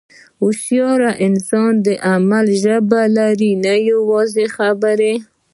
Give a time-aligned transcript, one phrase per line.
[0.41, 5.13] هوښیار انسان د عمل ژبه لري، نه یوازې خبرې.